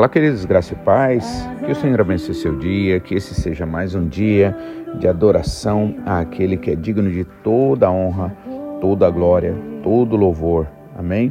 [0.00, 1.46] Olá, queridos, graça e paz.
[1.62, 4.56] Que o Senhor abençoe seu dia, que esse seja mais um dia
[4.98, 8.34] de adoração àquele que é digno de toda a honra,
[8.80, 10.66] toda a glória, todo o louvor.
[10.96, 11.30] Amém?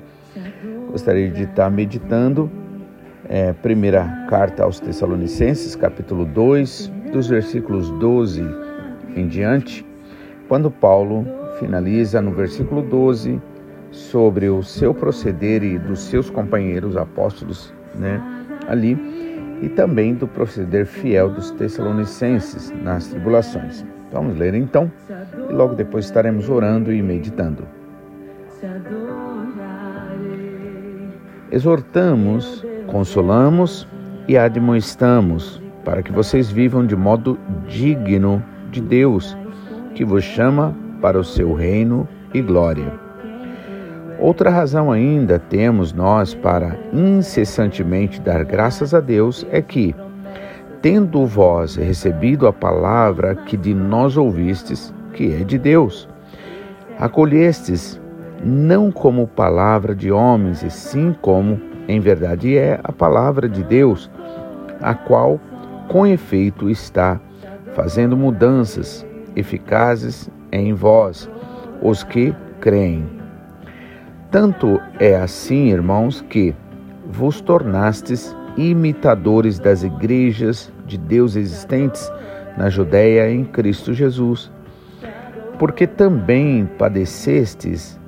[0.92, 2.48] Gostaria de estar meditando
[3.28, 8.46] é, primeira carta aos Tessalonicenses, capítulo 2, dos versículos 12
[9.16, 9.84] em diante,
[10.48, 11.26] quando Paulo
[11.58, 13.42] finaliza no versículo 12
[13.90, 18.39] sobre o seu proceder e dos seus companheiros apóstolos, né?
[18.70, 18.98] Ali
[19.62, 23.86] e também do proceder fiel dos Tessalonicenses nas tribulações.
[24.12, 24.92] Vamos ler então
[25.50, 27.64] e logo depois estaremos orando e meditando.
[31.52, 33.88] Exortamos, consolamos
[34.28, 39.36] e admoestamos para que vocês vivam de modo digno de Deus,
[39.96, 43.09] que vos chama para o seu reino e glória.
[44.20, 49.96] Outra razão ainda temos nós para incessantemente dar graças a Deus é que,
[50.82, 56.10] tendo vós recebido a palavra que de nós ouvistes, que é de Deus,
[57.00, 58.00] acolhestes
[58.44, 64.12] não como palavra de homens, e sim como, em verdade, é a palavra de Deus,
[64.82, 65.40] a qual,
[65.88, 67.20] com efeito, está
[67.74, 71.30] fazendo mudanças eficazes em vós,
[71.82, 73.19] os que creem.
[74.32, 76.54] Tanto é assim, irmãos, que
[77.08, 82.12] vos tornastes imitadores das igrejas de Deus existentes
[82.56, 84.52] na Judéia em Cristo Jesus,
[85.58, 88.00] porque também padecestes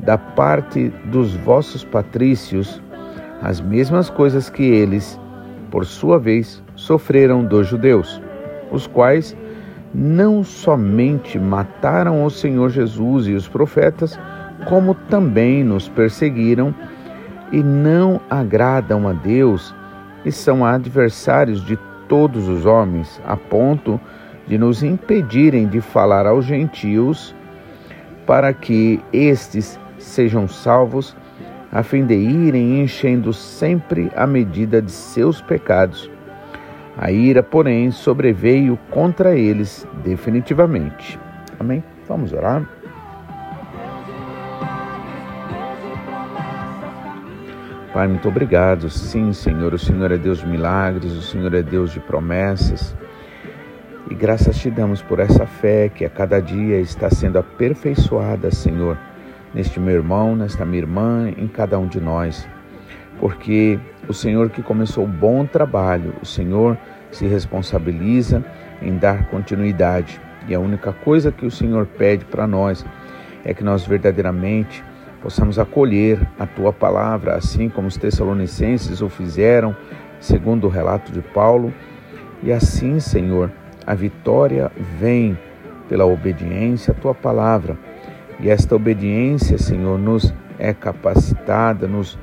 [0.00, 2.82] da parte dos vossos patrícios
[3.40, 5.18] as mesmas coisas que eles,
[5.70, 8.20] por sua vez, sofreram dos judeus,
[8.70, 9.34] os quais
[9.94, 14.18] não somente mataram o Senhor Jesus e os profetas,
[14.66, 16.74] como também nos perseguiram
[17.50, 19.74] e não agradam a Deus
[20.24, 21.78] e são adversários de
[22.08, 24.00] todos os homens, a ponto
[24.46, 27.34] de nos impedirem de falar aos gentios
[28.26, 31.16] para que estes sejam salvos,
[31.70, 36.10] a fim de irem enchendo sempre a medida de seus pecados.
[36.96, 41.18] A ira, porém, sobreveio contra eles definitivamente.
[41.58, 41.82] Amém?
[42.06, 42.81] Vamos orar.
[47.92, 48.88] Pai, muito obrigado.
[48.88, 52.96] Sim, Senhor, o Senhor é Deus de milagres, o Senhor é Deus de promessas.
[54.10, 58.96] E graças te damos por essa fé que a cada dia está sendo aperfeiçoada, Senhor,
[59.52, 62.48] neste meu irmão, nesta minha irmã, em cada um de nós.
[63.20, 66.78] Porque o Senhor que começou o bom trabalho, o Senhor
[67.10, 68.42] se responsabiliza
[68.80, 70.18] em dar continuidade.
[70.48, 72.86] E a única coisa que o Senhor pede para nós
[73.44, 74.82] é que nós verdadeiramente
[75.22, 79.74] possamos acolher a tua palavra, assim como os Tessalonicenses o fizeram,
[80.20, 81.72] segundo o relato de Paulo.
[82.42, 83.50] E assim, Senhor,
[83.86, 85.38] a vitória vem
[85.88, 87.78] pela obediência à tua palavra.
[88.40, 92.18] E esta obediência, Senhor, nos é capacitada, nos,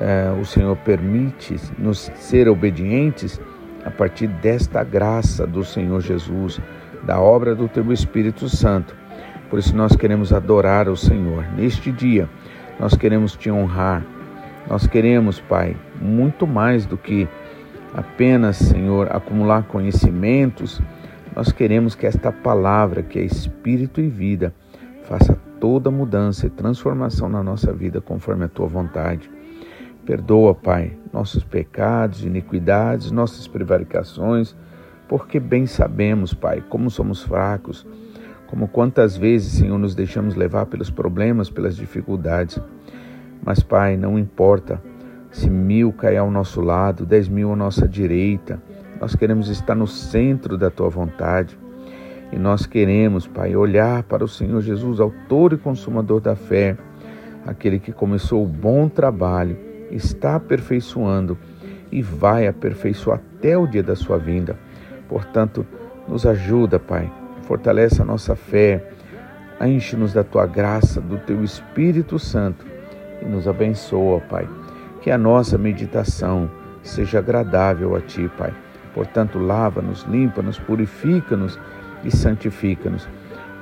[0.00, 3.40] é, o Senhor permite nos ser obedientes
[3.84, 6.60] a partir desta graça do Senhor Jesus,
[7.02, 8.94] da obra do teu Espírito Santo.
[9.50, 11.44] Por isso nós queremos adorar o Senhor.
[11.56, 12.28] Neste dia,
[12.78, 14.04] nós queremos te honrar.
[14.68, 17.26] Nós queremos, Pai, muito mais do que
[17.94, 20.80] apenas, Senhor, acumular conhecimentos.
[21.34, 24.52] Nós queremos que esta palavra, que é espírito e vida,
[25.04, 29.30] faça toda mudança e transformação na nossa vida conforme a tua vontade.
[30.04, 34.54] Perdoa, Pai, nossos pecados, iniquidades, nossas prevaricações,
[35.08, 37.86] porque bem sabemos, Pai, como somos fracos
[38.48, 42.58] como quantas vezes, Senhor, nos deixamos levar pelos problemas, pelas dificuldades.
[43.44, 44.82] Mas, Pai, não importa
[45.30, 48.60] se mil cair ao nosso lado, dez mil à nossa direita,
[49.00, 51.58] nós queremos estar no centro da Tua vontade.
[52.32, 56.76] E nós queremos, Pai, olhar para o Senhor Jesus, autor e consumador da fé,
[57.46, 59.56] aquele que começou o bom trabalho,
[59.90, 61.38] está aperfeiçoando
[61.92, 64.58] e vai aperfeiçoar até o dia da sua vinda.
[65.08, 65.66] Portanto,
[66.06, 67.10] nos ajuda, Pai,
[67.48, 68.84] fortalece a nossa fé,
[69.58, 72.66] enche-nos da tua graça, do teu Espírito Santo
[73.22, 74.46] e nos abençoa, Pai.
[75.00, 76.50] Que a nossa meditação
[76.82, 78.52] seja agradável a Ti, Pai.
[78.92, 81.58] Portanto, lava-nos, limpa-nos, purifica-nos
[82.04, 83.08] e santifica-nos.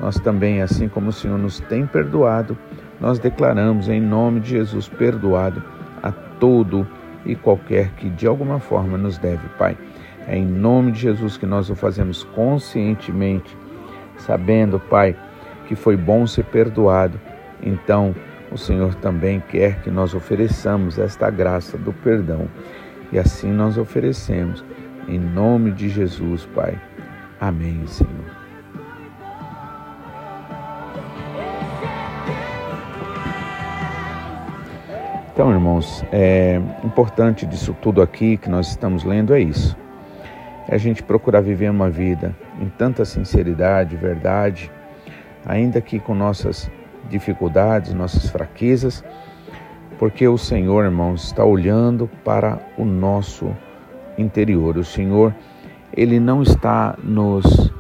[0.01, 2.59] Nós também, assim como o Senhor nos tem perdoado,
[3.01, 5.63] nós declaramos em nome de Jesus perdoado
[6.03, 6.87] a todo
[7.25, 9.79] e qualquer que de alguma forma nos deve, Pai.
[10.27, 13.57] É em nome de Jesus que nós o fazemos conscientemente
[14.19, 15.17] sabendo, Pai,
[15.67, 17.21] que foi bom ser perdoado.
[17.63, 18.15] Então,
[18.51, 22.49] o Senhor também quer que nós ofereçamos esta graça do perdão.
[23.13, 24.65] E assim nós oferecemos.
[25.09, 26.81] Em nome de Jesus, Pai.
[27.41, 28.37] Amém, Senhor.
[35.33, 39.77] Então, irmãos, é importante disso tudo aqui que nós estamos lendo é isso.
[40.69, 44.71] É a gente procurar viver uma vida em tanta sinceridade, verdade,
[45.45, 46.71] ainda que com nossas
[47.09, 49.05] dificuldades, nossas fraquezas,
[49.99, 53.55] porque o Senhor, irmãos, está olhando para o nosso
[54.19, 54.77] interior.
[54.77, 55.35] O Senhor,
[55.97, 57.73] Ele não está nos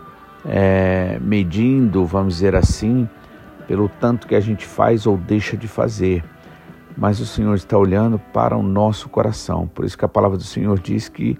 [0.45, 3.09] é, medindo, vamos dizer assim,
[3.67, 6.25] pelo tanto que a gente faz ou deixa de fazer,
[6.97, 9.67] mas o Senhor está olhando para o nosso coração.
[9.67, 11.37] Por isso que a palavra do Senhor diz que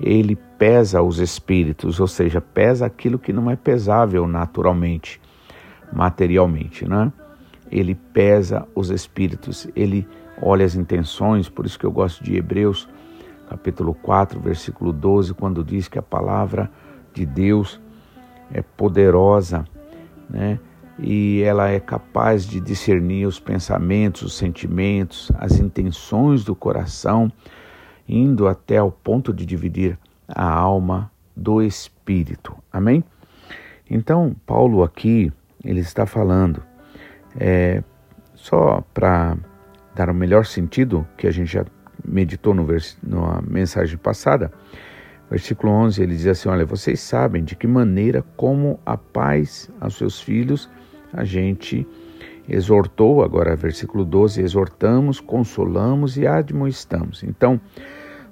[0.00, 5.20] Ele pesa os espíritos, ou seja, pesa aquilo que não é pesável naturalmente,
[5.92, 7.12] materialmente, né?
[7.70, 10.06] ele pesa os espíritos, ele
[10.40, 12.88] olha as intenções, por isso que eu gosto de Hebreus,
[13.48, 16.70] capítulo 4, versículo 12, quando diz que a palavra
[17.12, 17.80] de Deus
[18.52, 19.64] é poderosa,
[20.28, 20.58] né?
[20.98, 27.30] E ela é capaz de discernir os pensamentos, os sentimentos, as intenções do coração,
[28.08, 32.56] indo até ao ponto de dividir a alma do espírito.
[32.72, 33.04] Amém?
[33.88, 35.32] Então, Paulo aqui,
[35.64, 36.62] ele está falando
[37.38, 37.82] é,
[38.34, 39.36] só para
[39.94, 41.64] dar o melhor sentido, que a gente já
[42.04, 44.52] meditou no vers na mensagem passada,
[45.30, 49.96] versículo 11, ele diz assim: Olha, vocês sabem de que maneira, como a paz aos
[49.96, 50.70] seus filhos,
[51.12, 51.86] a gente
[52.48, 57.22] exortou, agora versículo 12, exortamos, consolamos e admoestamos.
[57.22, 57.60] Então,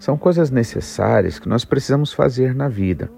[0.05, 3.11] são coisas necessárias que nós precisamos fazer na vida.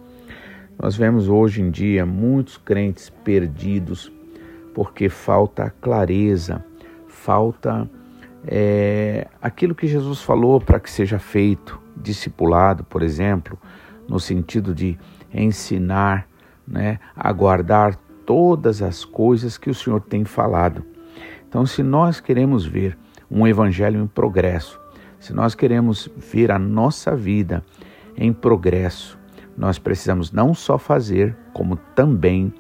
[0.81, 4.13] Nós vemos hoje em dia muitos crentes perdidos,
[4.73, 6.65] porque falta clareza,
[7.09, 7.91] falta
[8.47, 13.59] é, aquilo que Jesus falou para que seja feito, discipulado, por exemplo,
[14.09, 14.97] no sentido de
[15.35, 16.29] ensinar,
[16.65, 20.85] né, a guardar todas as coisas que o Senhor tem falado.
[21.49, 22.97] Então, se nós queremos ver
[23.29, 24.86] um evangelho em progresso,
[25.19, 27.65] se nós queremos ver a nossa vida
[28.17, 29.19] em progresso,
[29.57, 32.53] nós precisamos não só fazer, como também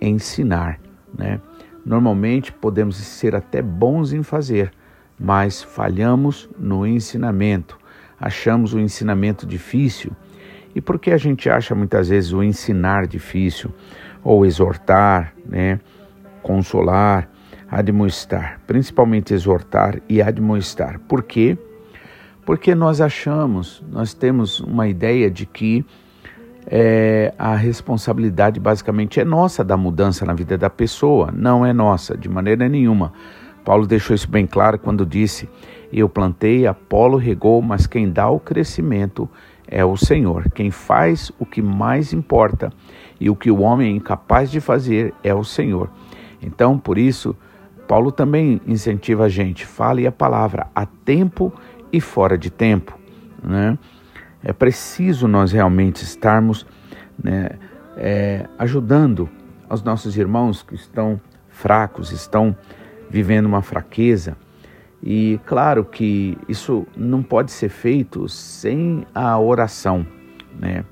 [0.00, 0.80] ensinar,
[1.16, 1.40] né?
[1.84, 4.72] Normalmente podemos ser até bons em fazer,
[5.18, 7.78] mas falhamos no ensinamento.
[8.18, 10.12] Achamos o ensinamento difícil.
[10.74, 13.72] E por que a gente acha muitas vezes o ensinar difícil?
[14.22, 15.80] Ou exortar, né?
[16.42, 17.28] consolar,
[17.70, 20.98] admoestar, principalmente exortar e admoestar.
[21.00, 21.56] Por quê?
[21.56, 21.69] Porque
[22.74, 25.84] nós achamos, nós temos uma ideia de que
[26.66, 32.16] é, a responsabilidade basicamente é nossa da mudança na vida da pessoa, não é nossa,
[32.16, 33.12] de maneira nenhuma.
[33.64, 35.48] Paulo deixou isso bem claro quando disse:
[35.92, 39.28] Eu plantei, Apolo regou, mas quem dá o crescimento
[39.66, 40.50] é o Senhor.
[40.50, 42.72] Quem faz o que mais importa
[43.20, 45.88] e o que o homem é incapaz de fazer é o Senhor.
[46.42, 47.36] Então, por isso,
[47.86, 52.96] Paulo também incentiva a gente: fale a palavra a tempo e fora de tempo.
[53.42, 53.78] Né?
[54.44, 56.66] É preciso nós realmente estarmos
[57.22, 57.50] né,
[57.96, 59.28] é, ajudando
[59.68, 62.56] os nossos irmãos que estão fracos, estão
[63.08, 64.36] vivendo uma fraqueza.
[65.02, 70.06] E claro que isso não pode ser feito sem a oração,
[70.58, 70.84] né?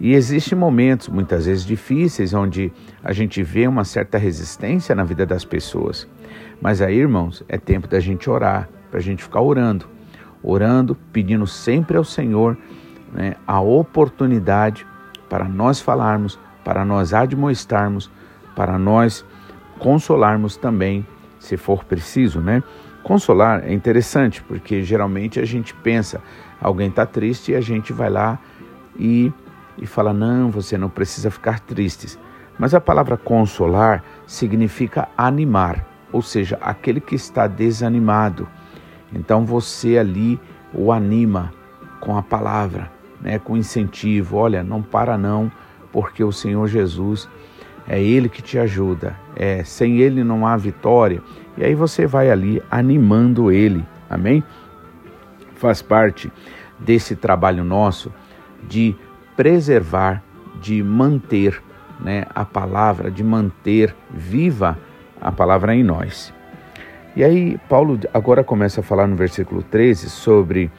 [0.00, 2.72] E existem momentos, muitas vezes difíceis, onde
[3.04, 6.08] a gente vê uma certa resistência na vida das pessoas.
[6.60, 9.86] Mas aí, irmãos, é tempo da gente orar, para a gente ficar orando,
[10.42, 12.56] orando, pedindo sempre ao Senhor
[13.12, 14.86] né, a oportunidade
[15.28, 18.10] para nós falarmos, para nós admoestarmos,
[18.54, 19.24] para nós
[19.78, 21.06] consolarmos também,
[21.38, 22.62] se for preciso, né?
[23.02, 26.20] Consolar é interessante, porque geralmente a gente pensa,
[26.60, 28.38] alguém está triste e a gente vai lá
[28.96, 29.32] e,
[29.76, 32.16] e fala, não, você não precisa ficar triste.
[32.56, 38.46] Mas a palavra consolar significa animar, ou seja, aquele que está desanimado.
[39.12, 40.40] Então você ali
[40.72, 41.52] o anima
[42.00, 42.90] com a palavra,
[43.20, 44.36] né, com incentivo.
[44.36, 45.50] Olha, não para não,
[45.92, 47.28] porque o Senhor Jesus
[47.86, 49.16] é Ele que te ajuda.
[49.36, 51.22] É, sem Ele não há vitória.
[51.56, 53.84] E aí você vai ali animando Ele.
[54.08, 54.42] Amém?
[55.54, 56.32] Faz parte
[56.78, 58.12] desse trabalho nosso
[58.68, 58.96] de
[59.36, 60.22] preservar,
[60.60, 61.62] de manter
[62.00, 64.78] né, a palavra, de manter viva
[65.20, 66.32] a palavra em nós.
[67.14, 70.70] E aí, Paulo agora começa a falar no versículo 13 sobre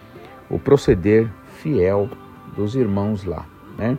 [0.49, 1.29] o proceder
[1.61, 2.09] fiel
[2.55, 3.45] dos irmãos lá,
[3.77, 3.97] né?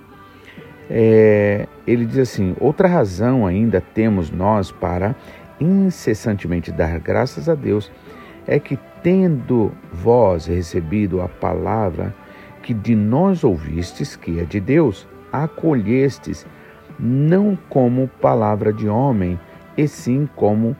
[0.90, 5.14] É, ele diz assim: outra razão ainda temos nós para
[5.60, 7.90] incessantemente dar graças a Deus
[8.46, 12.14] é que, tendo vós recebido a palavra
[12.62, 16.46] que de nós ouvistes que é de Deus, acolhestes,
[16.98, 19.38] não como palavra de homem,
[19.76, 20.76] e sim como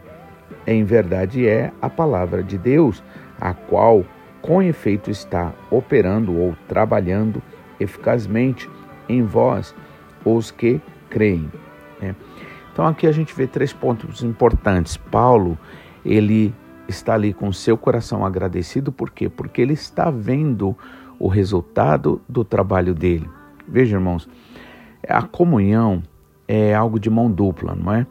[0.67, 3.03] em verdade é a palavra de Deus,
[3.41, 4.05] a qual
[4.41, 7.43] com efeito está operando ou trabalhando
[7.81, 8.69] eficazmente
[9.09, 9.75] em vós,
[10.25, 10.81] os que
[11.11, 11.51] creem.
[12.01, 12.15] Né?
[12.73, 14.97] Então aqui a gente vê três pontos importantes.
[14.97, 15.59] Paulo,
[16.05, 16.55] ele
[16.89, 19.29] está ali com seu coração agradecido, por quê?
[19.29, 20.77] Porque ele está vendo
[21.19, 23.29] o resultado do trabalho dele.
[23.67, 24.29] Veja, irmãos,
[25.09, 26.03] a comunhão
[26.47, 28.07] é algo de mão dupla, não é?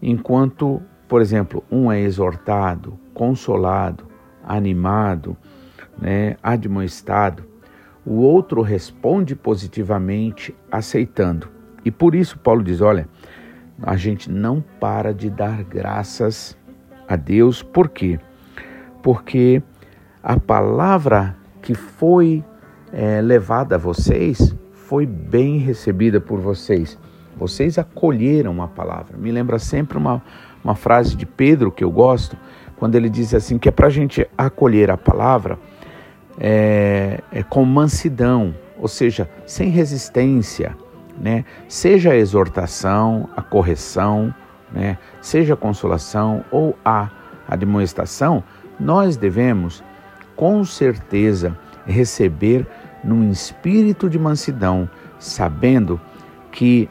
[0.00, 0.80] Enquanto,
[1.12, 4.06] por exemplo, um é exortado, consolado,
[4.42, 5.36] animado,
[6.00, 7.44] né, admoestado,
[8.02, 11.50] o outro responde positivamente, aceitando.
[11.84, 13.06] E por isso Paulo diz: olha,
[13.82, 16.56] a gente não para de dar graças
[17.06, 18.18] a Deus, por quê?
[19.02, 19.62] Porque
[20.22, 22.42] a palavra que foi
[22.90, 26.98] é, levada a vocês foi bem recebida por vocês.
[27.36, 29.18] Vocês acolheram a palavra.
[29.18, 30.22] Me lembra sempre uma,
[30.64, 32.36] uma frase de Pedro que eu gosto,
[32.76, 35.58] quando ele diz assim: que é para a gente acolher a palavra
[36.38, 40.76] é, é com mansidão, ou seja, sem resistência,
[41.18, 41.44] né?
[41.68, 44.34] Seja a exortação, a correção,
[44.72, 44.98] né?
[45.20, 47.10] Seja a consolação ou a
[47.48, 48.42] admoestação,
[48.80, 49.84] nós devemos
[50.34, 52.66] com certeza receber
[53.04, 54.88] num espírito de mansidão,
[55.18, 56.11] sabendo que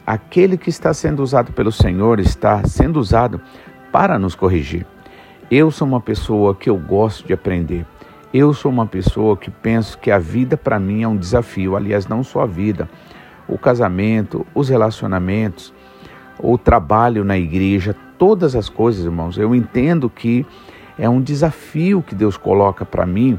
[0.06, 3.40] aquele que está sendo usado pelo Senhor está sendo usado
[3.92, 4.86] para nos corrigir.
[5.50, 7.86] Eu sou uma pessoa que eu gosto de aprender.
[8.32, 11.76] Eu sou uma pessoa que penso que a vida para mim é um desafio.
[11.76, 12.88] Aliás, não só a vida,
[13.46, 15.72] o casamento, os relacionamentos,
[16.38, 19.36] o trabalho na igreja, todas as coisas, irmãos.
[19.36, 20.46] Eu entendo que
[20.98, 23.38] é um desafio que Deus coloca para mim.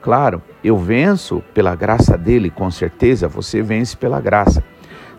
[0.00, 4.64] Claro, eu venço pela graça dele, com certeza você vence pela graça.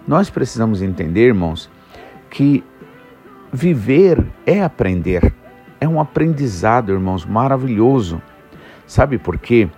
[0.07, 1.69] Nós precisamos entender, irmãos,
[2.29, 2.63] que
[3.51, 5.33] viver é aprender.
[5.79, 8.21] É um aprendizado, irmãos, maravilhoso.
[8.85, 9.69] Sabe por quê?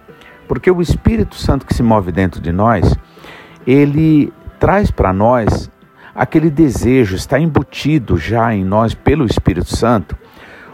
[0.48, 2.96] Porque o Espírito Santo que se move dentro de nós,
[3.66, 5.70] ele traz para nós
[6.14, 10.18] aquele desejo, está embutido já em nós pelo Espírito Santo,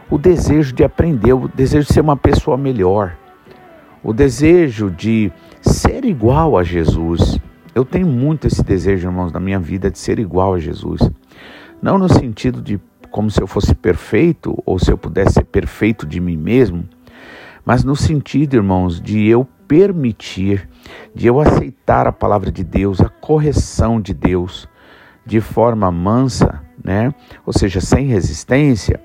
[0.10, 3.15] o desejo de aprender, o desejo de ser uma pessoa melhor,
[4.03, 5.31] o desejo de
[5.62, 7.39] ser igual a Jesus.
[7.74, 11.01] Eu tenho muito esse desejo, irmãos, na minha vida de ser igual a Jesus.
[11.82, 16.06] Não no sentido de como se eu fosse perfeito ou se eu pudesse ser perfeito
[16.06, 16.84] de mim mesmo,
[17.66, 20.68] mas no sentido, irmãos, de eu permitir,
[21.16, 24.68] de eu aceitar a palavra de Deus, a correção de Deus,
[25.25, 27.13] de forma mansa, né?
[27.46, 29.00] Ou seja, sem resistência,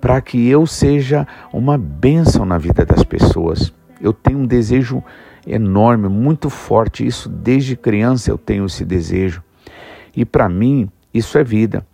[0.00, 3.72] para que eu seja uma bênção na vida das pessoas.
[4.00, 5.02] Eu tenho um desejo
[5.46, 9.42] enorme, muito forte, isso desde criança eu tenho esse desejo.
[10.16, 11.86] E para mim, isso é vida.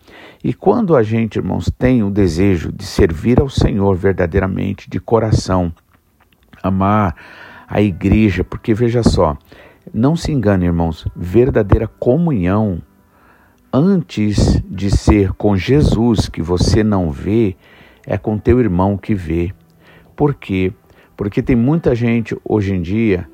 [0.43, 5.73] E quando a gente, irmãos, tem o desejo de servir ao Senhor verdadeiramente, de coração,
[6.63, 7.17] amar
[7.67, 9.37] a igreja, porque veja só,
[9.93, 12.81] não se engane, irmãos, verdadeira comunhão
[13.73, 17.57] antes de ser com Jesus que você não vê,
[18.07, 19.53] é com teu irmão que vê.
[20.17, 20.73] Por quê?
[21.17, 23.29] Porque tem muita gente hoje em dia,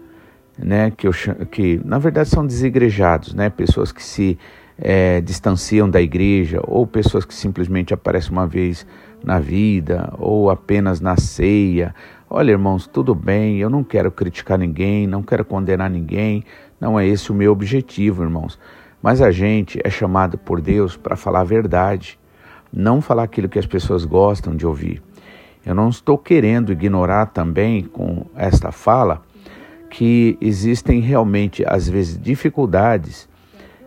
[0.58, 1.12] né, que, eu,
[1.50, 4.38] que na verdade são desigrejados, né, pessoas que se
[4.78, 8.86] é, distanciam da igreja, ou pessoas que simplesmente aparecem uma vez
[9.22, 11.94] na vida, ou apenas na ceia.
[12.28, 16.44] Olha, irmãos, tudo bem, eu não quero criticar ninguém, não quero condenar ninguém,
[16.80, 18.58] não é esse o meu objetivo, irmãos.
[19.02, 22.18] Mas a gente é chamado por Deus para falar a verdade,
[22.72, 25.02] não falar aquilo que as pessoas gostam de ouvir.
[25.64, 29.22] Eu não estou querendo ignorar também com esta fala
[29.94, 33.28] que existem realmente, às vezes, dificuldades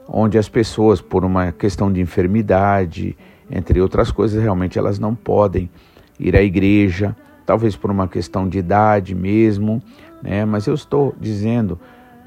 [0.08, 3.18] onde as pessoas, por uma questão de enfermidade,
[3.52, 5.70] entre outras coisas, realmente elas não podem
[6.18, 7.14] ir à igreja,
[7.46, 9.84] talvez por uma questão de idade mesmo,
[10.24, 10.46] né?
[10.46, 11.78] Mas eu estou dizendo,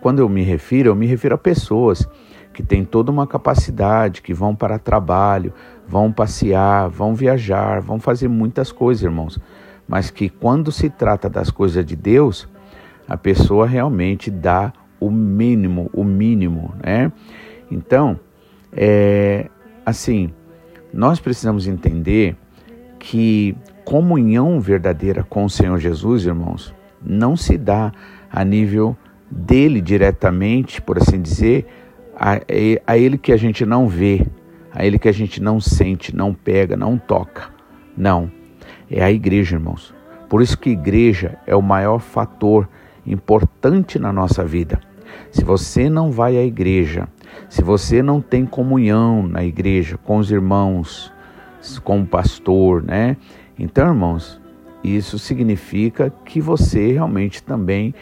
[0.03, 2.07] quando eu me refiro, eu me refiro a pessoas
[2.53, 5.55] que têm toda uma capacidade, que vão para trabalho,
[5.89, 9.39] vão passear, vão viajar, vão fazer muitas coisas, irmãos,
[9.89, 12.47] mas que quando se trata das coisas de Deus,
[13.09, 17.11] a pessoa realmente dá o mínimo, o mínimo, né?
[17.71, 18.19] Então,
[18.73, 19.49] é
[19.85, 20.31] assim,
[20.93, 22.37] nós precisamos entender
[22.99, 27.93] que comunhão verdadeira com o Senhor Jesus, irmãos, não se dá
[28.31, 28.97] a nível
[29.31, 31.67] dele diretamente, por assim dizer,
[32.15, 32.41] a,
[32.87, 34.27] a ele que a gente não vê,
[34.73, 37.49] a ele que a gente não sente, não pega, não toca.
[37.97, 38.31] Não.
[38.91, 39.95] É a igreja, irmãos.
[40.29, 42.69] Por isso que igreja é o maior fator
[43.07, 44.81] importante na nossa vida.
[45.31, 47.09] Se você não vai à igreja,
[47.49, 51.13] se você não tem comunhão na igreja com os irmãos,
[51.85, 53.17] com o pastor, né?
[53.59, 54.41] Então, irmãos,
[54.83, 57.95] isso significa que você realmente também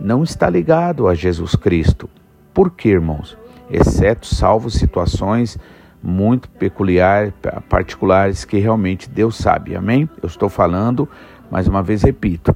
[0.00, 2.08] não está ligado a Jesus Cristo.
[2.52, 3.36] Por quê, irmãos?
[3.70, 5.58] Exceto salvo situações
[6.02, 7.32] muito peculiares,
[7.68, 9.74] particulares que realmente Deus sabe.
[9.74, 10.08] Amém?
[10.22, 11.08] Eu estou falando,
[11.50, 12.54] mais uma vez repito,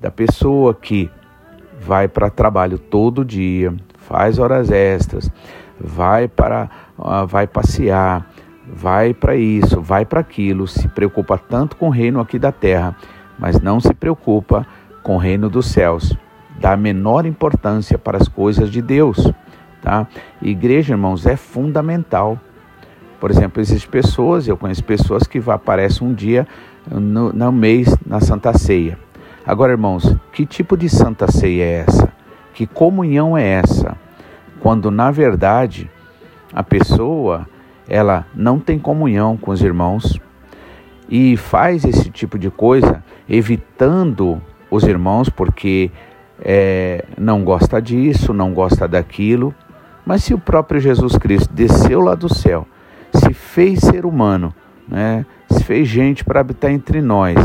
[0.00, 1.10] da pessoa que
[1.80, 5.30] vai para trabalho todo dia, faz horas extras,
[5.78, 6.68] vai para
[6.98, 8.30] uh, vai passear,
[8.66, 12.94] vai para isso, vai para aquilo, se preocupa tanto com o reino aqui da terra,
[13.38, 14.66] mas não se preocupa
[15.02, 16.16] com o reino dos céus.
[16.60, 19.32] Dá menor importância para as coisas de Deus,
[19.80, 20.06] tá?
[20.42, 22.38] Igreja, irmãos, é fundamental.
[23.18, 26.46] Por exemplo, existem pessoas, eu conheço pessoas que aparecem um dia
[26.90, 28.98] no, no mês na Santa Ceia.
[29.46, 32.12] Agora, irmãos, que tipo de Santa Ceia é essa?
[32.52, 33.96] Que comunhão é essa?
[34.60, 35.90] Quando na verdade
[36.52, 37.48] a pessoa
[37.88, 40.20] ela não tem comunhão com os irmãos
[41.08, 45.90] e faz esse tipo de coisa evitando os irmãos porque
[46.40, 49.54] é, não gosta disso, não gosta daquilo.
[50.04, 52.66] Mas se o próprio Jesus Cristo desceu lá do céu,
[53.12, 54.54] se fez ser humano,
[54.86, 57.36] né, se fez gente para habitar entre nós,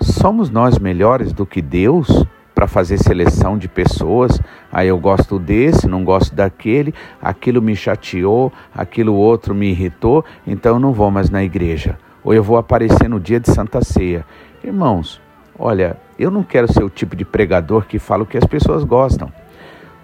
[0.00, 2.26] somos nós melhores do que Deus?
[2.58, 4.40] para fazer seleção de pessoas.
[4.72, 10.74] Aí eu gosto desse, não gosto daquele, aquilo me chateou, aquilo outro me irritou, então
[10.74, 11.96] eu não vou mais na igreja.
[12.24, 14.26] Ou eu vou aparecer no dia de Santa Ceia.
[14.64, 15.20] Irmãos,
[15.56, 18.82] olha, eu não quero ser o tipo de pregador que fala o que as pessoas
[18.82, 19.32] gostam.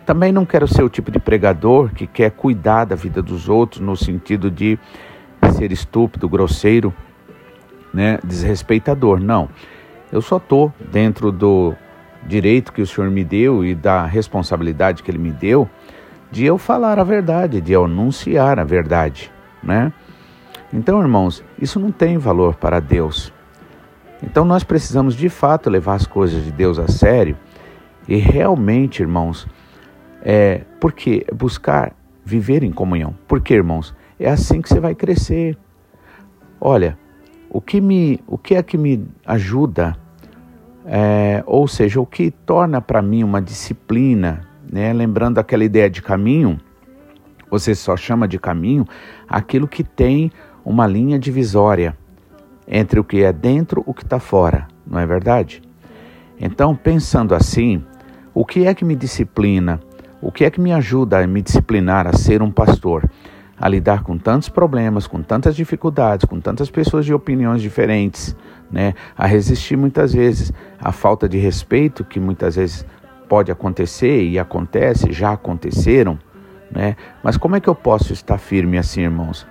[0.07, 3.81] Também não quero ser o tipo de pregador que quer cuidar da vida dos outros
[3.81, 4.79] no sentido de
[5.59, 6.95] ser estúpido, grosseiro,
[7.93, 9.19] né, desrespeitador.
[9.19, 9.49] Não.
[10.15, 11.75] Eu só estou dentro do
[12.25, 15.69] direito que o Senhor me deu e da responsabilidade que Ele me deu
[16.31, 19.93] de eu falar a verdade, de eu anunciar a verdade, né?
[20.73, 23.33] Então, irmãos, isso não tem valor para Deus.
[24.23, 27.37] Então, nós precisamos de fato levar as coisas de Deus a sério
[28.07, 29.49] e realmente, irmãos,
[30.23, 31.93] é porque buscar
[32.25, 33.17] viver em comunhão.
[33.27, 35.59] Porque, irmãos, é assim que você vai crescer.
[36.61, 36.97] Olha,
[37.51, 40.04] o que me, o que é que me ajuda
[40.85, 44.93] é, ou seja, o que torna para mim uma disciplina, né?
[44.93, 46.61] lembrando aquela ideia de caminho,
[47.51, 48.87] você só chama de caminho
[49.29, 50.31] aquilo que tem
[50.65, 51.97] uma linha divisória
[52.67, 55.63] entre o que é dentro e o que está fora, não é verdade?
[56.41, 57.83] Então, pensando assim,
[58.33, 59.81] o que é que me disciplina?
[60.21, 63.09] O que é que me ajuda a me disciplinar a ser um pastor?
[63.57, 68.35] A lidar com tantos problemas, com tantas dificuldades, com tantas pessoas de opiniões diferentes,
[68.75, 68.93] né?
[69.17, 72.85] A resistir muitas vezes à falta de respeito que muitas vezes
[73.29, 76.19] pode acontecer e acontece, já aconteceram,
[76.69, 76.97] né?
[77.23, 79.47] Mas como é que eu posso estar firme assim, irmãos?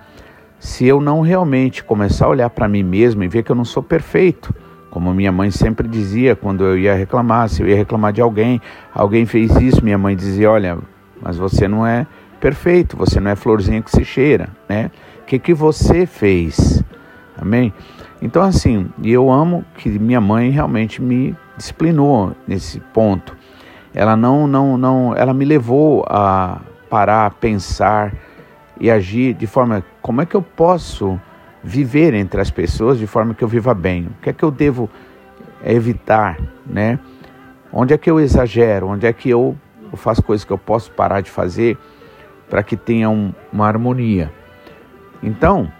[0.58, 3.64] Se eu não realmente começar a olhar para mim mesmo e ver que eu não
[3.64, 4.54] sou perfeito,
[4.90, 8.60] como minha mãe sempre dizia quando eu ia reclamar, se eu ia reclamar de alguém,
[8.92, 10.78] alguém fez isso, minha mãe dizia: Olha,
[11.20, 12.06] mas você não é
[12.38, 14.90] perfeito, você não é florzinha que se cheira, né?
[15.22, 16.84] O que, que você fez?
[17.40, 17.72] Amém?
[18.24, 23.36] Então, assim, eu amo que minha mãe realmente me disciplinou nesse ponto.
[23.94, 28.14] Ela não, não, não, ela me levou a parar, pensar
[28.80, 31.20] e agir de forma como é que eu posso
[31.62, 34.06] viver entre as pessoas de forma que eu viva bem.
[34.06, 34.88] O que é que eu devo
[35.62, 36.98] evitar, né?
[37.70, 38.88] Onde é que eu exagero?
[38.88, 39.54] Onde é que eu,
[39.96, 41.76] faço coisas que eu posso parar de fazer
[42.48, 44.32] para que tenha um, uma harmonia?
[45.22, 45.70] Então,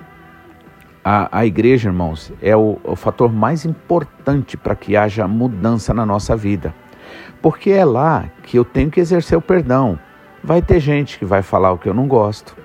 [1.04, 6.06] a, a igreja, irmãos, é o, o fator mais importante para que haja mudança na
[6.06, 6.74] nossa vida.
[7.42, 9.98] Porque é lá que eu tenho que exercer o perdão.
[10.42, 12.56] Vai ter gente que vai falar o que eu não gosto,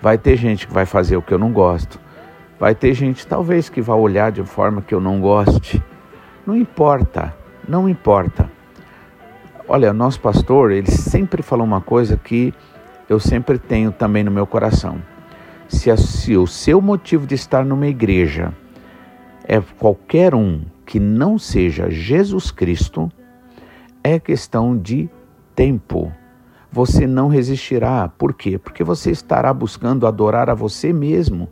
[0.00, 2.00] vai ter gente que vai fazer o que eu não gosto,
[2.58, 5.82] vai ter gente talvez que vai olhar de forma que eu não goste.
[6.46, 7.34] Não importa,
[7.68, 8.48] não importa.
[9.68, 12.54] Olha, nosso pastor, ele sempre falou uma coisa que
[13.08, 15.02] eu sempre tenho também no meu coração
[15.68, 18.52] se, a, se o seu motivo de estar numa igreja
[19.44, 23.10] é qualquer um que não seja Jesus Cristo,
[24.02, 25.08] é questão de
[25.54, 26.12] tempo.
[26.70, 28.08] Você não resistirá.
[28.08, 28.58] Por quê?
[28.58, 31.48] Porque você estará buscando adorar a você mesmo,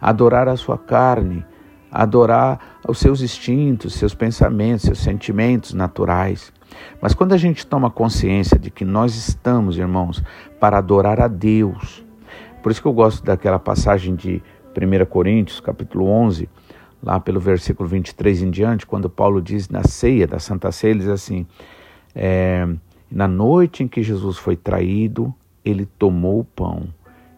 [0.00, 1.44] adorar a sua carne,
[1.90, 6.52] adorar os seus instintos, seus pensamentos, seus sentimentos naturais.
[7.00, 10.22] Mas quando a gente toma consciência de que nós estamos, irmãos,
[10.60, 12.05] para adorar a Deus,
[12.62, 14.42] por isso que eu gosto daquela passagem de
[14.76, 16.48] 1 Coríntios, capítulo 11,
[17.02, 21.00] lá pelo versículo 23 em diante, quando Paulo diz na ceia, da Santa Ceia, ele
[21.00, 21.46] diz assim:
[22.14, 22.68] é,
[23.10, 26.88] Na noite em que Jesus foi traído, ele tomou o pão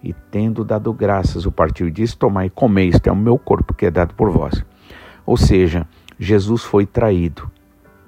[0.03, 3.39] e, tendo dado graças, o partiu e disse: Tomai e comei, isto é o meu
[3.39, 4.65] corpo que é dado por vós.
[5.27, 5.87] Ou seja,
[6.19, 7.51] Jesus foi traído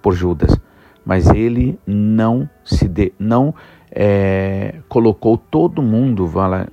[0.02, 0.58] por Judas,
[1.04, 3.54] mas ele não se de, não
[3.90, 6.26] é, colocou todo mundo,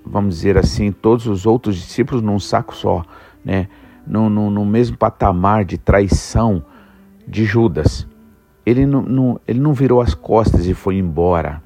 [0.06, 3.04] vamos dizer assim, todos os outros discípulos num saco só,
[3.44, 3.68] né?
[4.08, 6.64] no, no, no mesmo patamar de traição
[7.28, 8.08] de Judas.
[8.66, 11.62] Ele não, não, ele não virou as costas e foi embora.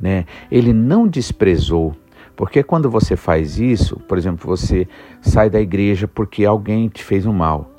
[0.00, 0.26] Né?
[0.50, 1.94] Ele não desprezou.
[2.34, 4.88] Porque quando você faz isso, por exemplo, você
[5.20, 7.70] sai da igreja porque alguém te fez um mal,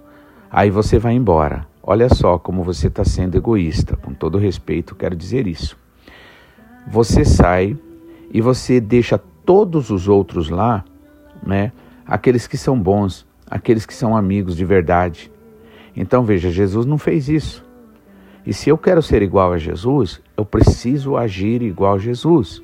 [0.49, 1.67] aí você vai embora.
[1.81, 5.77] Olha só como você está sendo egoísta, com todo respeito, quero dizer isso.
[6.87, 7.77] Você sai
[8.31, 10.83] e você deixa todos os outros lá,
[11.45, 11.71] né?
[12.05, 15.31] Aqueles que são bons, aqueles que são amigos de verdade.
[15.95, 17.63] Então veja, Jesus não fez isso.
[18.45, 22.61] E se eu quero ser igual a Jesus, eu preciso agir igual a Jesus.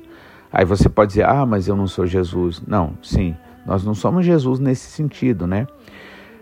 [0.52, 2.62] Aí você pode dizer, ah, mas eu não sou Jesus.
[2.66, 5.66] Não, sim, nós não somos Jesus nesse sentido, né?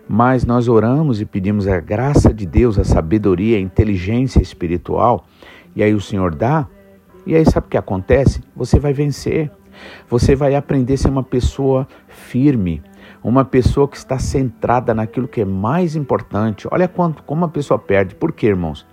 [0.07, 5.25] Mas nós oramos e pedimos a graça de Deus, a sabedoria, a inteligência espiritual,
[5.75, 6.67] e aí o Senhor dá,
[7.25, 8.41] e aí sabe o que acontece?
[8.55, 9.51] Você vai vencer.
[10.09, 12.81] Você vai aprender a ser uma pessoa firme,
[13.23, 16.67] uma pessoa que está centrada naquilo que é mais importante.
[16.71, 18.15] Olha quanto, como a pessoa perde.
[18.15, 18.85] Por quê, irmãos?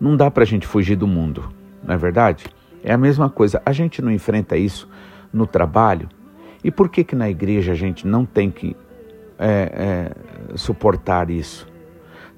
[0.00, 1.48] Não dá para a gente fugir do mundo,
[1.82, 2.46] não é verdade?
[2.82, 3.62] É a mesma coisa.
[3.64, 4.88] A gente não enfrenta isso
[5.32, 6.08] no trabalho.
[6.64, 8.76] E por que que na igreja a gente não tem que
[9.38, 10.12] é,
[10.52, 11.68] é, suportar isso?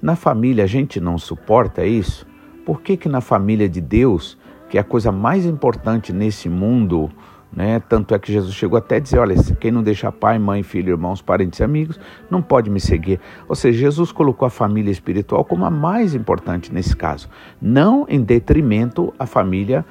[0.01, 2.27] Na família a gente não suporta isso?
[2.65, 4.37] Por que que na família de Deus,
[4.75, 7.09] que é a coisa mais importante nesse mundo,
[7.49, 7.79] né?
[7.87, 10.89] Tanto é que Jesus chegou até a dizer: olha, quem não deixa pai, mãe, filho,
[10.89, 11.97] irmãos, parentes e amigos,
[12.29, 13.21] não pode me seguir.
[13.47, 17.29] Ou seja, Jesus colocou a família espiritual como a mais importante nesse caso,
[17.61, 19.85] não em detrimento à família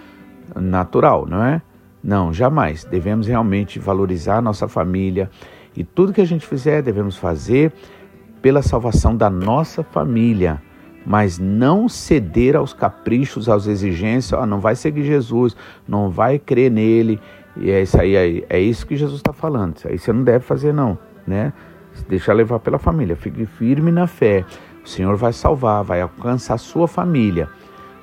[0.54, 1.62] natural, não é?
[2.02, 2.84] Não, jamais.
[2.84, 5.30] Devemos realmente valorizar a nossa família
[5.74, 7.72] e tudo que a gente fizer devemos fazer
[8.42, 10.60] pela salvação da nossa família
[11.04, 16.70] mas não ceder aos caprichos, às exigências, ah, não vai seguir Jesus, não vai crer
[16.70, 17.20] nele,
[17.56, 19.76] e é isso aí, é, é isso que Jesus está falando.
[19.76, 21.52] Isso aí você não deve fazer, não, né?
[22.08, 24.44] Deixa levar pela família, fique firme na fé.
[24.84, 27.48] O Senhor vai salvar, vai alcançar a sua família,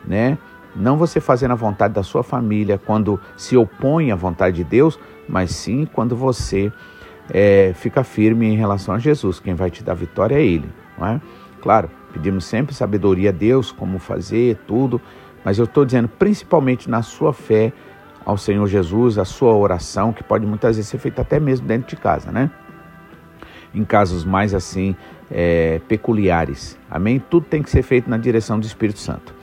[0.06, 0.38] né?
[0.74, 4.98] Não você fazendo a vontade da sua família quando se opõe à vontade de Deus,
[5.28, 6.72] mas sim quando você
[7.30, 9.40] é, fica firme em relação a Jesus.
[9.40, 11.22] Quem vai te dar vitória é Ele, não é?
[11.62, 15.02] Claro, pedimos sempre sabedoria a Deus, como fazer, tudo,
[15.44, 17.74] mas eu estou dizendo principalmente na sua fé
[18.26, 21.90] ao Senhor Jesus, a sua oração, que pode muitas vezes ser feita até mesmo dentro
[21.90, 22.52] de casa, né?
[23.74, 24.96] Em casos mais assim
[25.30, 27.20] é, peculiares, amém?
[27.20, 29.34] Tudo tem que ser feito na direção do Espírito Santo.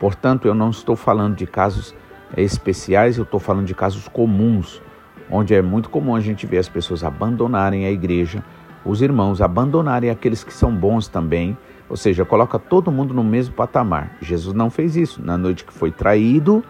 [0.00, 1.94] Portanto, eu não estou falando de casos
[2.36, 4.82] é, especiais, eu estou falando de casos comuns,
[5.30, 8.42] onde é muito comum a gente ver as pessoas abandonarem a igreja,
[8.84, 11.56] os irmãos abandonarem aqueles que são bons também,
[11.94, 14.16] ou seja, coloca todo mundo no mesmo patamar.
[14.20, 15.24] Jesus não fez isso.
[15.24, 16.60] Na noite que foi traído,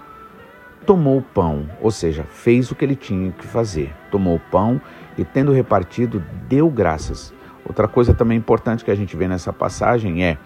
[0.85, 3.91] tomou o pão, ou seja, fez o que ele tinha que fazer.
[4.11, 4.79] Tomou o pão
[5.17, 7.33] e, tendo repartido, deu graças.
[7.65, 10.37] Outra coisa também importante que a gente vê nessa passagem é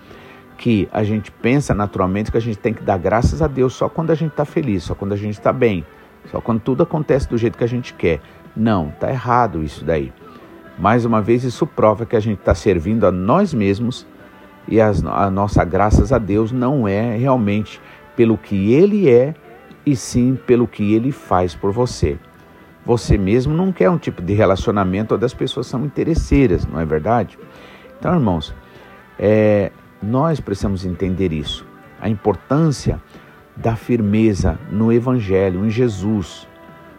[0.57, 3.89] que a gente pensa naturalmente que a gente tem que dar graças a Deus só
[3.89, 5.85] quando a gente está feliz, só quando a gente está bem,
[6.31, 8.21] só quando tudo acontece do jeito que a gente quer.
[8.55, 10.13] Não, está errado isso daí.
[10.79, 14.07] Mais uma vez, isso prova que a gente está servindo a nós mesmos
[14.69, 17.81] e as, a nossa graças a Deus não é realmente
[18.15, 19.35] pelo que Ele é
[19.89, 22.19] e sim pelo que ele faz por você.
[22.85, 26.85] Você mesmo não quer um tipo de relacionamento onde as pessoas são interesseiras, não é
[26.85, 27.39] verdade?
[27.99, 28.55] Então, irmãos,
[29.19, 31.67] é, nós precisamos entender isso,
[32.01, 33.01] a importância
[33.57, 36.47] da firmeza no Evangelho, em Jesus,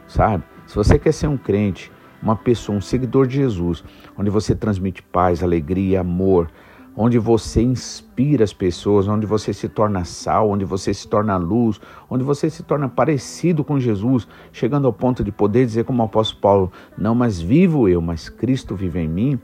[0.08, 0.44] sabe?
[0.66, 3.84] Se você quer ser um crente, uma pessoa, um seguidor de Jesus,
[4.18, 6.50] onde você transmite paz, alegria, amor,
[6.96, 11.80] onde você inspira as pessoas, onde você se torna sal, onde você se torna luz,
[12.10, 16.06] onde você se torna parecido com Jesus, chegando ao ponto de poder dizer como o
[16.06, 19.40] apóstolo Paulo, não mais vivo eu, mas Cristo vive em mim,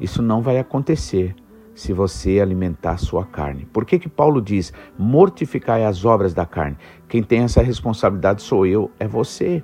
[0.00, 1.34] isso não vai acontecer
[1.74, 3.64] se você alimentar sua carne.
[3.72, 6.76] Por que que Paulo diz, mortificai as obras da carne?
[7.08, 9.62] Quem tem essa responsabilidade sou eu, é você.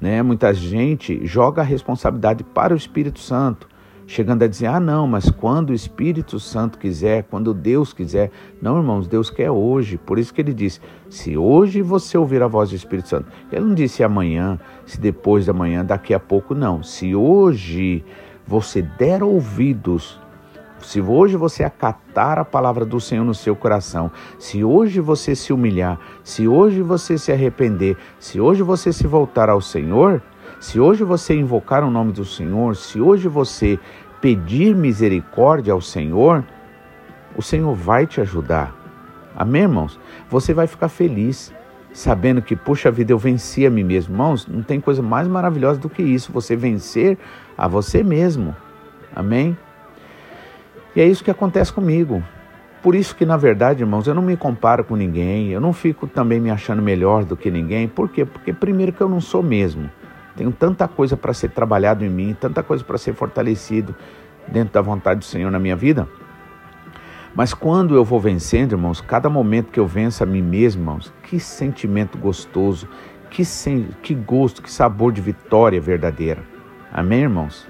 [0.00, 0.22] Né?
[0.22, 3.68] Muita gente joga a responsabilidade para o Espírito Santo
[4.10, 8.30] chegando a dizer: ah, não, mas quando o Espírito Santo quiser, quando Deus quiser.
[8.60, 9.96] Não, irmãos, Deus quer hoje.
[9.96, 13.30] Por isso que ele disse: se hoje você ouvir a voz do Espírito Santo.
[13.50, 16.82] Ele não disse amanhã, se depois da manhã, daqui a pouco, não.
[16.82, 18.04] Se hoje
[18.46, 20.18] você der ouvidos
[20.82, 25.52] se hoje você acatar a palavra do Senhor no seu coração, se hoje você se
[25.52, 30.22] humilhar, se hoje você se arrepender, se hoje você se voltar ao Senhor,
[30.60, 33.78] se hoje você invocar o nome do Senhor, se hoje você
[34.20, 36.44] pedir misericórdia ao Senhor,
[37.34, 38.76] o Senhor vai te ajudar.
[39.34, 39.98] Amém, irmãos?
[40.28, 41.50] Você vai ficar feliz
[41.94, 44.14] sabendo que, puxa vida, eu venci a mim mesmo.
[44.14, 47.16] Irmãos, não tem coisa mais maravilhosa do que isso, você vencer
[47.56, 48.54] a você mesmo.
[49.16, 49.56] Amém?
[50.94, 52.22] E é isso que acontece comigo.
[52.82, 56.06] Por isso que, na verdade, irmãos, eu não me comparo com ninguém, eu não fico
[56.06, 57.88] também me achando melhor do que ninguém.
[57.88, 58.26] Por quê?
[58.26, 59.90] Porque, primeiro, que eu não sou mesmo.
[60.36, 63.94] Tenho tanta coisa para ser trabalhado em mim, tanta coisa para ser fortalecido
[64.46, 66.08] dentro da vontade do Senhor na minha vida.
[67.34, 71.12] Mas quando eu vou vencendo, irmãos, cada momento que eu venço a mim mesmo, irmãos,
[71.22, 72.88] que sentimento gostoso,
[73.30, 73.88] que, sen...
[74.02, 76.42] que gosto, que sabor de vitória verdadeira.
[76.92, 77.68] Amém, irmãos?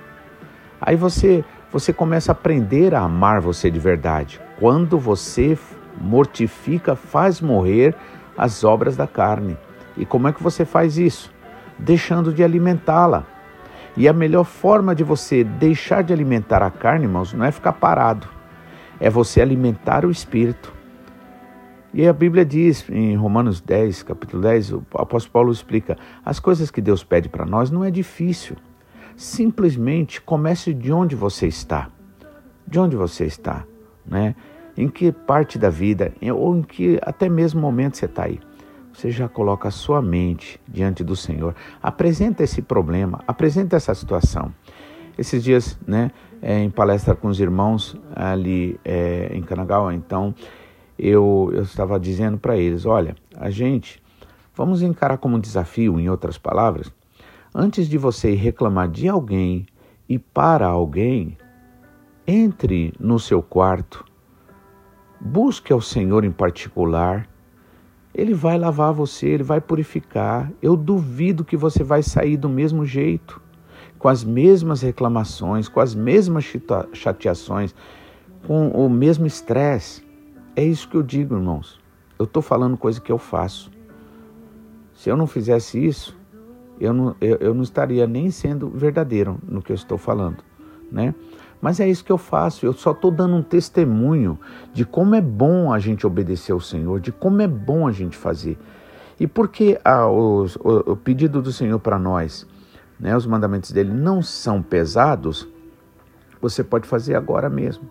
[0.81, 4.40] Aí você você começa a aprender a amar você de verdade.
[4.59, 5.57] Quando você
[6.01, 7.94] mortifica, faz morrer
[8.37, 9.57] as obras da carne.
[9.96, 11.33] E como é que você faz isso?
[11.83, 13.27] Deixando de alimentá-la.
[13.97, 17.73] E a melhor forma de você deixar de alimentar a carne, irmãos, não é ficar
[17.73, 18.29] parado,
[19.01, 20.73] é você alimentar o espírito.
[21.93, 26.71] E a Bíblia diz em Romanos 10, capítulo 10, o apóstolo Paulo explica: as coisas
[26.71, 28.57] que Deus pede para nós não é difícil.
[29.16, 31.88] Simplesmente comece de onde você está.
[32.66, 33.64] De onde você está,
[34.07, 34.37] né?
[34.77, 38.38] Em que parte da vida, ou em que até mesmo momento você está aí.
[39.00, 41.54] Você já coloca a sua mente diante do Senhor.
[41.82, 44.54] Apresenta esse problema, apresenta essa situação.
[45.16, 46.10] Esses dias, né,
[46.42, 50.34] é, em palestra com os irmãos ali é, em Canagawa, então
[50.98, 54.02] eu, eu estava dizendo para eles: olha, a gente
[54.54, 56.92] vamos encarar como um desafio, em outras palavras,
[57.54, 59.66] Antes de você reclamar de alguém
[60.06, 61.38] e para alguém,
[62.24, 64.04] entre no seu quarto,
[65.18, 67.26] busque ao Senhor em particular.
[68.14, 70.51] Ele vai lavar você, ele vai purificar.
[70.61, 73.40] Eu duvido que você vai sair do mesmo jeito,
[73.99, 76.44] com as mesmas reclamações, com as mesmas
[76.92, 77.75] chateações,
[78.46, 80.03] com o mesmo estresse.
[80.57, 81.81] É isso que eu digo, irmãos.
[82.18, 83.70] Eu estou falando coisa que eu faço.
[84.94, 86.18] Se eu não fizesse isso,
[86.81, 90.42] eu não, eu, eu não estaria nem sendo verdadeiro no que eu estou falando,
[90.90, 91.14] né?
[91.61, 94.38] Mas é isso que eu faço, eu só estou dando um testemunho
[94.73, 98.16] de como é bom a gente obedecer ao Senhor, de como é bom a gente
[98.16, 98.59] fazer.
[99.18, 102.46] E porque ah, os, o, o pedido do Senhor para nós,
[102.99, 105.46] né, os mandamentos dele não são pesados,
[106.40, 107.85] você pode fazer agora mesmo.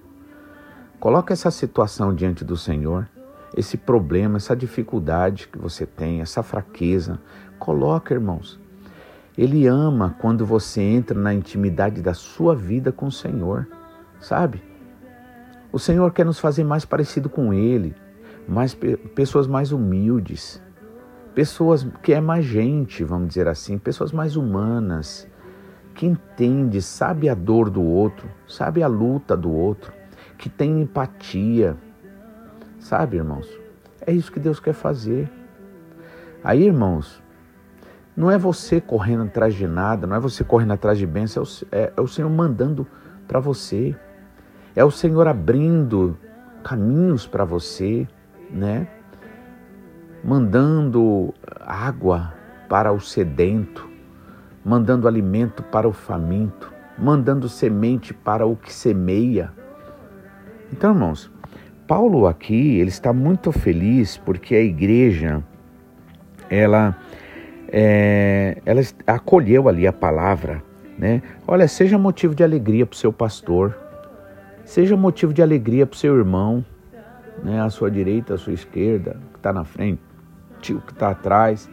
[1.00, 3.08] Coloca essa situação diante do Senhor,
[3.56, 7.20] esse problema, essa dificuldade que você tem, essa fraqueza.
[7.60, 8.60] Coloca, irmãos.
[9.40, 13.66] Ele ama quando você entra na intimidade da sua vida com o Senhor,
[14.20, 14.62] sabe?
[15.72, 17.96] O Senhor quer nos fazer mais parecido com Ele,
[18.46, 18.74] mais
[19.16, 20.62] pessoas mais humildes,
[21.34, 25.26] pessoas que é mais gente, vamos dizer assim, pessoas mais humanas,
[25.96, 29.94] que entende, sabe a dor do outro, sabe a luta do outro,
[30.38, 31.78] que tem empatia,
[32.78, 33.48] sabe, irmãos?
[34.06, 35.32] É isso que Deus quer fazer.
[36.44, 37.24] Aí, irmãos,
[38.20, 41.84] não é você correndo atrás de nada, não é você correndo atrás de bênçãos, é,
[41.84, 42.86] é, é o Senhor mandando
[43.26, 43.96] para você.
[44.76, 46.18] É o Senhor abrindo
[46.62, 48.06] caminhos para você,
[48.52, 48.90] né?
[50.22, 52.34] Mandando água
[52.68, 53.90] para o sedento,
[54.66, 59.54] mandando alimento para o faminto, mandando semente para o que semeia.
[60.74, 61.32] Então, irmãos,
[61.88, 65.42] Paulo aqui, ele está muito feliz porque a igreja
[66.50, 66.98] ela
[67.72, 70.64] é, ela acolheu ali a palavra,
[70.98, 71.22] né?
[71.48, 73.78] Olha, seja motivo de alegria para o seu pastor,
[74.66, 76.66] seja motivo de alegria para o seu irmão,
[77.44, 77.62] né?
[77.62, 80.02] À sua direita, à sua esquerda, que está na frente,
[80.60, 81.70] tio que está atrás,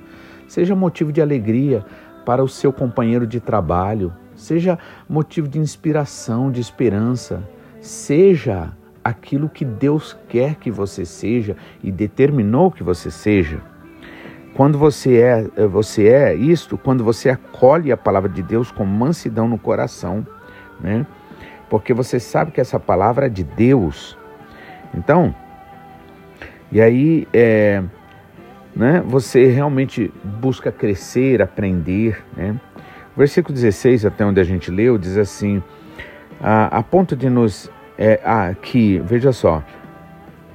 [0.47, 1.85] seja motivo de alegria
[2.25, 4.79] para o seu companheiro de trabalho, seja
[5.09, 7.43] motivo de inspiração, de esperança,
[7.81, 13.61] seja aquilo que Deus quer que você seja e determinou que você seja.
[14.57, 18.87] Quando você é, é, você é isto, quando você acolhe a palavra de Deus com
[18.87, 20.27] mansidão no coração,
[20.81, 21.07] né?
[21.69, 24.17] Porque você sabe que essa palavra é de Deus.
[24.95, 25.35] Então,
[26.73, 27.83] e aí é,
[28.75, 32.59] né, você realmente busca crescer, aprender, né?
[33.15, 35.63] Versículo 16, até onde a gente leu, diz assim:
[36.41, 37.71] a, a ponto de nos.
[37.99, 39.63] É, aqui, veja só,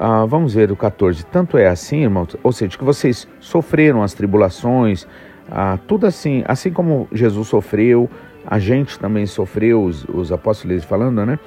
[0.03, 1.23] ah, vamos ver o 14.
[1.27, 5.07] Tanto é assim, irmãos, ou seja, que vocês sofreram as tribulações,
[5.47, 8.09] ah, tudo assim, assim como Jesus sofreu,
[8.47, 11.37] a gente também sofreu, os, os apóstolos falando, né?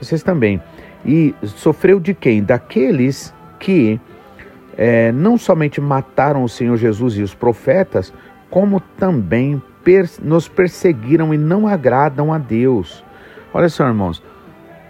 [0.00, 0.62] Vocês também.
[1.04, 2.44] E sofreu de quem?
[2.44, 4.00] Daqueles que
[4.78, 8.14] é, não somente mataram o Senhor Jesus e os profetas,
[8.48, 9.60] como também
[10.22, 13.04] nos perseguiram e não agradam a Deus.
[13.52, 14.22] Olha só, irmãos,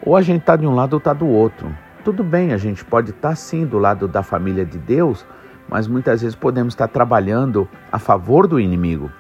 [0.05, 1.86] ou a gente está de um lado ou está do outro.
[2.07, 5.27] Tudo bem, a gente pode estar tá, sim do lado da família de Deus,
[5.69, 9.11] mas muitas vezes podemos estar tá trabalhando a favor do inimigo.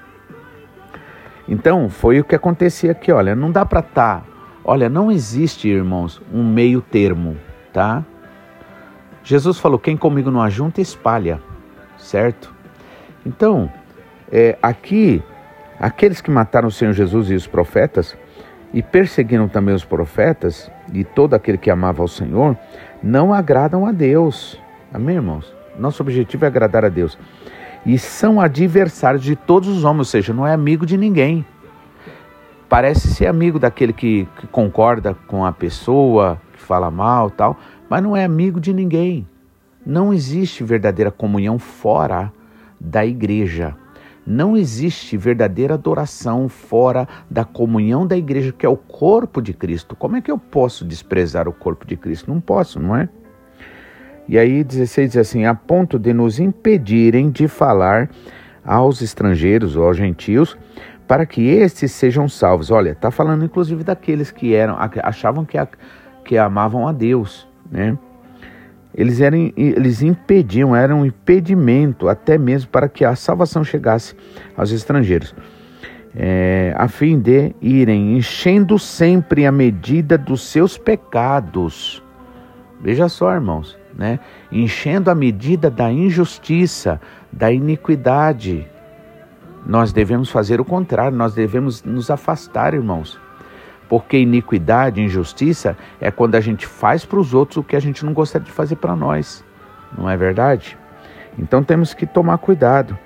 [1.48, 4.26] Então, foi o que acontecia aqui, olha, não dá para estar, tá,
[4.64, 7.36] olha, não existe, irmãos, um meio termo,
[7.72, 8.04] tá?
[9.24, 11.42] Jesus falou: quem comigo não ajunta, espalha,
[11.98, 12.54] certo?
[13.26, 13.68] Então,
[14.30, 15.20] é, aqui,
[15.80, 18.16] aqueles que mataram o Senhor Jesus e os profetas,
[18.72, 22.56] e perseguiram também os profetas, e todo aquele que amava ao Senhor,
[23.02, 24.60] não agradam a Deus.
[24.92, 25.54] Amém, irmãos?
[25.78, 27.18] Nosso objetivo é agradar a Deus.
[27.84, 31.44] E são adversários de todos os homens, ou seja, não é amigo de ninguém.
[32.68, 37.56] Parece ser amigo daquele que, que concorda com a pessoa, que fala mal tal,
[37.88, 39.26] mas não é amigo de ninguém.
[39.84, 42.32] Não existe verdadeira comunhão fora
[42.80, 43.76] da igreja.
[44.26, 49.94] Não existe verdadeira adoração fora da comunhão da igreja, que é o corpo de Cristo.
[49.94, 52.30] Como é que eu posso desprezar o corpo de Cristo?
[52.30, 53.08] Não posso, não é?
[54.28, 58.10] E aí 16 diz assim: a ponto de nos impedirem de falar
[58.64, 60.58] aos estrangeiros ou aos gentios,
[61.06, 62.70] para que estes sejam salvos.
[62.70, 65.56] Olha, está falando inclusive daqueles que eram achavam que,
[66.24, 67.96] que amavam a Deus né?
[68.96, 74.14] Eles, eram, eles impediam, eram um impedimento até mesmo para que a salvação chegasse
[74.56, 75.34] aos estrangeiros,
[76.14, 82.02] é, a fim de irem enchendo sempre a medida dos seus pecados.
[82.80, 84.18] Veja só, irmãos, né?
[84.50, 86.98] enchendo a medida da injustiça,
[87.30, 88.66] da iniquidade.
[89.66, 93.20] Nós devemos fazer o contrário, nós devemos nos afastar, irmãos.
[93.88, 98.04] Porque iniquidade, injustiça é quando a gente faz para os outros o que a gente
[98.04, 99.44] não gostaria de fazer para nós.
[99.96, 100.76] Não é verdade?
[101.38, 102.98] Então temos que tomar cuidado.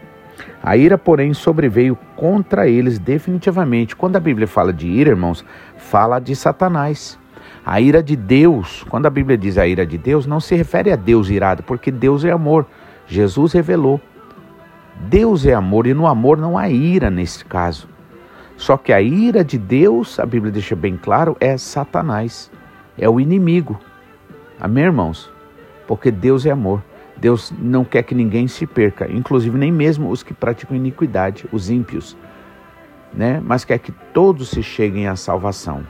[0.62, 3.96] A ira, porém, sobreveio contra eles definitivamente.
[3.96, 5.44] Quando a Bíblia fala de ira, irmãos,
[5.76, 7.18] fala de Satanás.
[7.64, 10.90] A ira de Deus, quando a Bíblia diz a ira de Deus, não se refere
[10.90, 12.66] a Deus irado, porque Deus é amor.
[13.06, 14.00] Jesus revelou.
[15.08, 17.88] Deus é amor e no amor não há ira nesse caso.
[18.60, 22.50] Só que a ira de Deus, a Bíblia deixa bem claro, é Satanás,
[22.98, 23.80] é o inimigo.
[24.60, 25.32] Amém, irmãos?
[25.88, 26.84] Porque Deus é amor.
[27.16, 31.70] Deus não quer que ninguém se perca, inclusive nem mesmo os que praticam iniquidade, os
[31.70, 32.14] ímpios,
[33.14, 33.40] né?
[33.42, 35.82] Mas quer que todos se cheguem à salvação.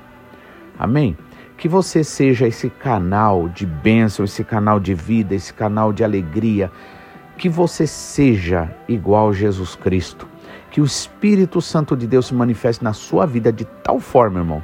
[0.78, 1.18] Amém?
[1.56, 6.70] Que você seja esse canal de bênção, esse canal de vida, esse canal de alegria.
[7.36, 10.30] Que você seja igual a Jesus Cristo
[10.70, 14.62] que o Espírito Santo de Deus se manifeste na sua vida de tal forma, irmão,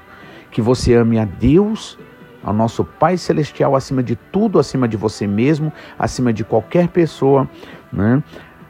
[0.51, 1.99] que você ame a Deus,
[2.43, 7.49] ao nosso Pai Celestial, acima de tudo, acima de você mesmo, acima de qualquer pessoa,
[7.93, 8.23] né?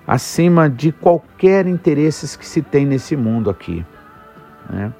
[0.06, 3.84] acima de qualquer interesses que se tem nesse mundo aqui.
[4.70, 4.92] Né?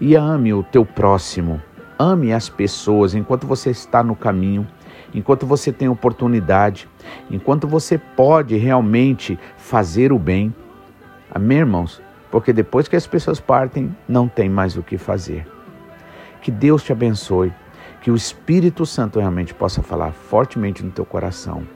[0.00, 1.60] E ame o teu próximo,
[1.98, 4.66] ame as pessoas enquanto você está no caminho,
[5.12, 6.88] enquanto você tem oportunidade,
[7.30, 10.54] enquanto você pode realmente fazer o bem.
[11.32, 12.02] Amém, irmãos?
[12.30, 15.46] Porque depois que as pessoas partem, não tem mais o que fazer.
[16.40, 17.52] Que Deus te abençoe,
[18.00, 21.66] que o Espírito Santo realmente possa falar fortemente no teu coração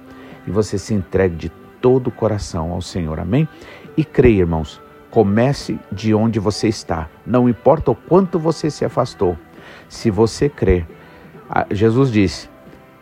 [0.46, 1.48] e você se entregue de
[1.80, 3.20] todo o coração ao Senhor.
[3.20, 3.48] Amém?
[3.96, 7.08] E creia, irmãos, comece de onde você está.
[7.26, 9.38] Não importa o quanto você se afastou.
[9.88, 10.86] Se você crer,
[11.70, 12.48] Jesus disse: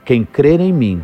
[0.05, 1.03] quem crer em mim,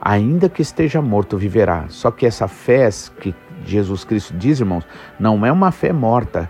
[0.00, 1.86] ainda que esteja morto, viverá.
[1.88, 2.88] Só que essa fé
[3.20, 3.34] que
[3.66, 4.86] Jesus Cristo diz, irmãos,
[5.18, 6.48] não é uma fé morta,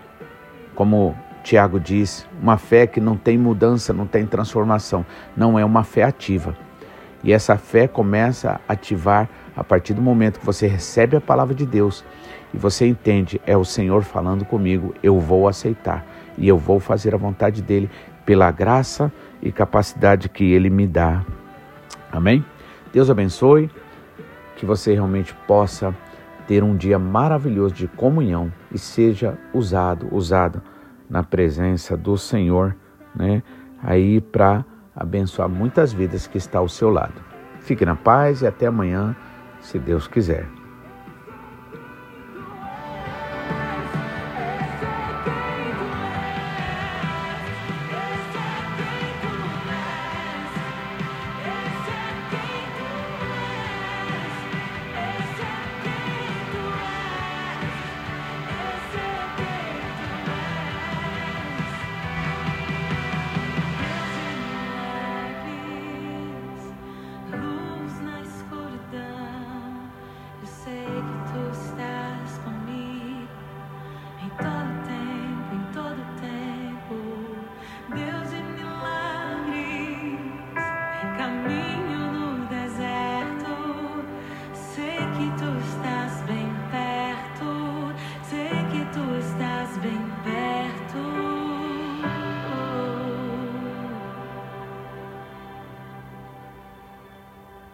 [0.75, 5.07] como Tiago diz, uma fé que não tem mudança, não tem transformação.
[5.37, 6.57] Não é uma fé ativa.
[7.23, 11.55] E essa fé começa a ativar a partir do momento que você recebe a palavra
[11.55, 12.05] de Deus
[12.53, 16.05] e você entende, é o Senhor falando comigo, eu vou aceitar
[16.37, 17.89] e eu vou fazer a vontade dele
[18.25, 21.25] pela graça e capacidade que ele me dá.
[22.11, 22.45] Amém?
[22.93, 23.71] Deus abençoe,
[24.57, 25.95] que você realmente possa
[26.47, 30.63] ter um dia maravilhoso de comunhão e seja usado, usado
[31.09, 32.77] na presença do Senhor,
[33.15, 33.43] né?
[33.83, 37.21] Aí para abençoar muitas vidas que está ao seu lado.
[37.61, 39.15] Fique na paz e até amanhã,
[39.61, 40.56] se Deus quiser.